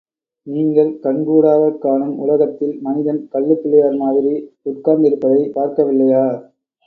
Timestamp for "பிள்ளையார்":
3.61-3.95